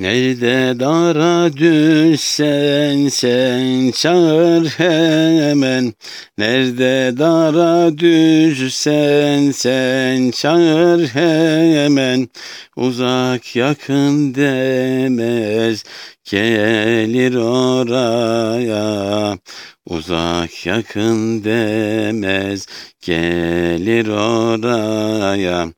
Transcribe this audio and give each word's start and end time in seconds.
Nerede 0.00 0.80
dara 0.80 1.52
düşsen 1.52 3.08
sen 3.08 3.90
çağır 3.90 4.66
hemen. 4.66 5.94
Nerede 6.38 7.18
dara 7.18 7.98
düşsen 7.98 9.50
sen 9.50 10.30
çağır 10.30 11.06
hemen. 11.06 12.28
Uzak 12.76 13.56
yakın 13.56 14.34
demez 14.34 15.84
gelir 16.24 17.34
oraya 17.34 19.38
Uzak 19.86 20.66
yakın 20.66 21.44
demez 21.44 22.66
gelir 23.00 24.08
oraya. 24.08 25.68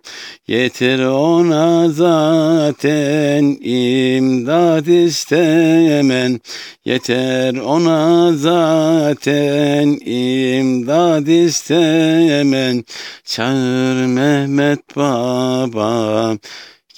Yeter 0.49 0.99
ona 0.99 1.89
zaten 1.89 3.45
imdad 3.63 4.87
istemen. 4.87 6.41
Yeter 6.85 7.55
ona 7.55 8.33
zaten 8.33 9.87
imdad 10.07 11.27
istemen. 11.27 12.85
Çağır 13.25 14.07
Mehmet 14.07 14.97
Baba 14.97 16.37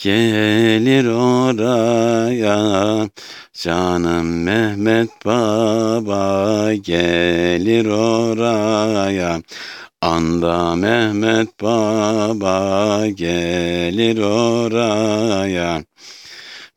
gelir 0.03 1.07
oraya 1.07 2.57
Canım 3.63 4.43
Mehmet 4.43 5.09
Baba 5.25 6.75
gelir 6.75 7.87
oraya. 7.87 9.43
Anda 10.01 10.75
Mehmet 10.75 11.63
Baba 11.63 13.07
gelir 13.07 14.19
oraya. 14.19 15.85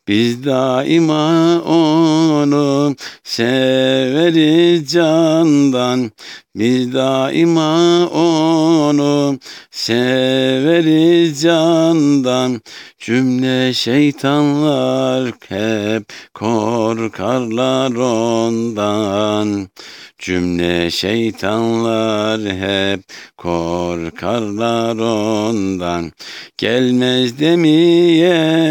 Biz 0.08 0.46
daima 0.46 1.62
onu 1.62 2.96
severiz 3.24 4.92
candan 4.92 6.12
Biz 6.60 6.94
daima 6.94 8.08
onu 8.10 9.40
severiz 9.72 11.42
candan. 11.42 12.62
Cümle 13.00 13.74
şeytanlar 13.74 15.32
hep 15.50 16.04
korkarlar 16.34 17.92
ondan. 17.96 19.70
Cümle 20.18 20.92
şeytanlar 20.92 22.42
hep 22.42 23.04
korkarlar 23.38 24.96
ondan. 24.96 26.12
Gelmez 26.58 27.40
demeyesin 27.40 28.70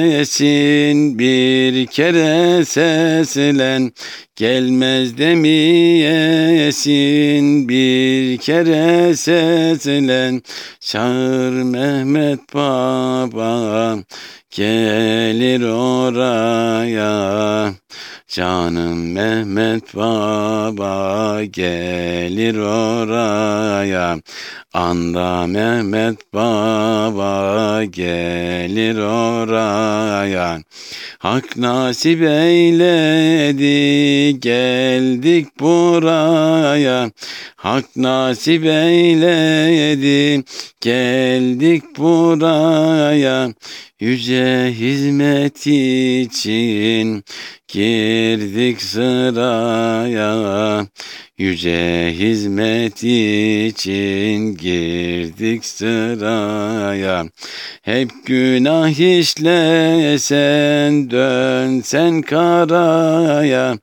bir 1.19 1.87
kere 1.87 2.65
seslen 2.65 3.93
Gelmez 4.39 5.19
demeyesin 5.19 5.69
bir 7.69 8.39
kere 8.39 9.17
seslen 9.17 10.43
Çağır 10.81 11.53
Mehmet 11.53 12.55
Baba. 12.55 13.97
Gelir 14.51 15.63
oraya 15.63 17.09
Canım 18.29 19.13
Mehmet 19.13 19.95
Baba. 19.97 21.45
Gelir 21.45 22.57
oraya 22.59 24.19
Anda 24.73 25.47
Mehmet 25.47 26.35
Baba. 26.35 27.85
Gelir 27.85 28.99
oraya 28.99 30.59
Hak 31.19 31.57
nasip 31.57 32.23
eyledi 32.23 33.71
geldik 34.41 35.61
buraya. 35.61 37.11
Hak 37.57 37.85
nasip 37.97 38.65
eyledi 38.65 40.45
geldik 40.81 41.83
buraya 41.99 43.53
Yüce 44.01 44.75
hizmet 44.79 45.67
için 45.67 47.25
girdik 47.69 48.83
sıraya. 48.83 50.37
Yüce 51.39 52.15
hizmet 52.19 52.97
için 52.97 54.57
girdik 54.57 55.65
sıraya. 55.65 57.27
Hep 57.83 58.11
günah 58.27 59.01
işlesen 59.21 61.11
dönsen 61.11 62.23
karaya 62.23 63.79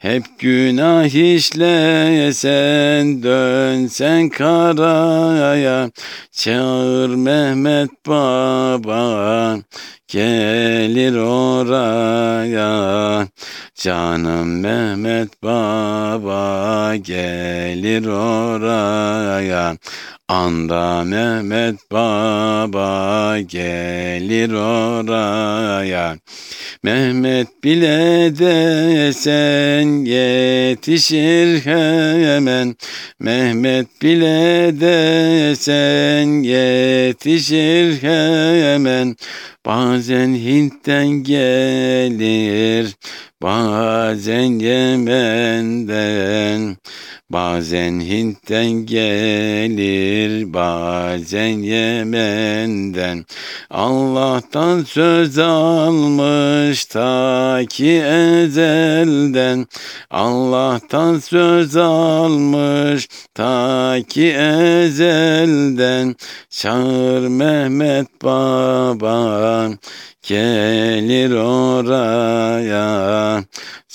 Hep 0.00 0.24
günah 0.38 1.14
işlesen 1.14 3.22
dönsen 3.22 4.28
karaya. 4.28 5.90
Çağır 6.32 7.14
Mehmet 7.14 7.90
Baba 8.06 9.58
gelir 10.08 11.16
oraya. 11.16 13.26
Canım 13.74 14.60
Mehmet 14.60 15.42
Baba 15.42 16.96
gelir 16.96 18.06
oraya 18.06 19.76
Anda 20.30 21.04
Mehmet 21.04 21.90
Baba 21.90 23.40
gelir 23.40 24.52
oraya. 24.52 26.16
Mehmet 26.82 27.64
bile 27.64 28.38
desen 28.38 30.04
yetişir 30.04 31.66
hemen. 31.66 32.76
Mehmet 33.20 34.02
bile 34.02 34.80
desen 34.80 36.42
yetişir 36.42 38.02
hemen. 38.02 39.16
Bazen 39.66 40.34
Hint'ten 40.34 41.08
gelir 41.08 42.96
Bazen 43.42 44.60
Yemen'den 44.60 45.90
Bazen 47.30 48.00
Hint'ten 48.00 48.70
gelir 48.86 50.54
bazen 50.54 51.62
Yemen'den. 51.62 53.24
Allah'tan 53.70 54.82
söz 54.82 55.38
almış 55.38 56.84
ta 56.84 57.60
ki 57.68 57.90
ezelden. 58.04 59.66
Allah'tan 60.10 61.18
söz 61.18 61.76
almış 61.76 63.08
ta 63.34 63.96
ki 64.08 64.26
ezelden. 64.26 66.16
Çağır 66.50 67.28
Mehmet 67.28 68.24
Baba 68.24 69.70
gelir 70.22 71.30
oraya 71.30 72.80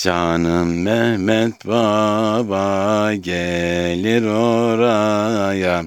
Canım 0.06 0.84
Mehmet 0.84 1.66
Baba 1.66 3.14
gelir 3.14 4.26
oraya. 4.26 5.84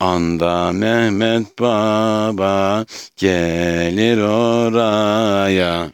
Anda 0.00 0.72
Mehmet 0.72 1.58
Baba 1.60 2.84
gelir 3.16 4.18
oraya 4.18 5.90